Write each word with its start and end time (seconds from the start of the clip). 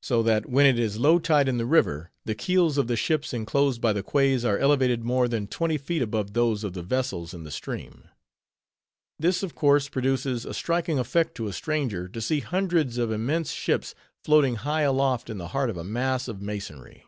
So 0.00 0.22
that 0.22 0.48
when 0.48 0.64
it 0.64 0.78
is 0.78 0.98
low 0.98 1.18
tide 1.18 1.48
in 1.50 1.58
the 1.58 1.66
river, 1.66 2.10
the 2.24 2.34
keels 2.34 2.78
of 2.78 2.86
the 2.86 2.96
ships 2.96 3.34
inclosed 3.34 3.78
by 3.78 3.92
the 3.92 4.02
quays 4.02 4.42
are 4.42 4.56
elevated 4.56 5.04
more 5.04 5.28
than 5.28 5.46
twenty 5.46 5.76
feet 5.76 6.00
above 6.00 6.32
those 6.32 6.64
of 6.64 6.72
the 6.72 6.80
vessels 6.82 7.34
in 7.34 7.44
the 7.44 7.50
stream. 7.50 8.04
This, 9.18 9.42
of 9.42 9.54
course, 9.54 9.90
produces 9.90 10.46
a 10.46 10.54
striking 10.54 10.98
effect 10.98 11.34
to 11.34 11.46
a 11.46 11.52
stranger, 11.52 12.08
to 12.08 12.22
see 12.22 12.40
hundreds 12.40 12.96
of 12.96 13.12
immense 13.12 13.52
ships 13.52 13.94
floating 14.24 14.54
high 14.54 14.80
aloft 14.80 15.28
in 15.28 15.36
the 15.36 15.48
heart 15.48 15.68
of 15.68 15.76
a 15.76 15.84
mass 15.84 16.26
of 16.26 16.40
masonry. 16.40 17.04